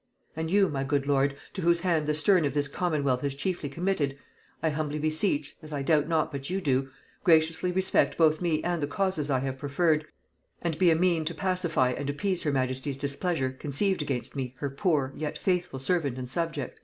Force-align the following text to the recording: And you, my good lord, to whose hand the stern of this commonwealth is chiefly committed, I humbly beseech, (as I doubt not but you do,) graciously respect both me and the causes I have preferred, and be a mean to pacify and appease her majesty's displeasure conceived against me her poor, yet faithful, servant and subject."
And 0.35 0.49
you, 0.49 0.67
my 0.67 0.83
good 0.83 1.05
lord, 1.05 1.37
to 1.53 1.61
whose 1.61 1.81
hand 1.81 2.07
the 2.07 2.15
stern 2.15 2.43
of 2.43 2.55
this 2.55 2.67
commonwealth 2.67 3.23
is 3.23 3.35
chiefly 3.35 3.69
committed, 3.69 4.17
I 4.63 4.71
humbly 4.71 4.97
beseech, 4.97 5.55
(as 5.61 5.71
I 5.71 5.83
doubt 5.83 6.07
not 6.07 6.31
but 6.31 6.49
you 6.49 6.59
do,) 6.59 6.89
graciously 7.23 7.71
respect 7.71 8.17
both 8.17 8.41
me 8.41 8.63
and 8.63 8.81
the 8.81 8.87
causes 8.87 9.29
I 9.29 9.41
have 9.41 9.59
preferred, 9.59 10.07
and 10.63 10.75
be 10.79 10.89
a 10.89 10.95
mean 10.95 11.23
to 11.25 11.35
pacify 11.35 11.91
and 11.91 12.09
appease 12.09 12.41
her 12.41 12.51
majesty's 12.51 12.97
displeasure 12.97 13.51
conceived 13.51 14.01
against 14.01 14.35
me 14.35 14.55
her 14.57 14.71
poor, 14.71 15.13
yet 15.15 15.37
faithful, 15.37 15.77
servant 15.77 16.17
and 16.17 16.27
subject." 16.27 16.79